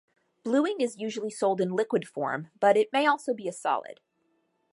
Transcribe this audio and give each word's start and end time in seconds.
Bluing 0.43 0.77
is 0.81 0.97
usually 0.97 1.29
sold 1.29 1.61
in 1.61 1.75
liquid 1.75 2.07
form, 2.07 2.49
but 2.59 2.75
it 2.75 2.91
may 2.91 3.05
also 3.05 3.35
be 3.35 3.47
a 3.47 3.53
solid. 3.53 3.99